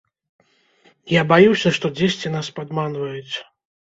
[1.11, 3.35] Я баюся, што дзесьці нас падманваюць.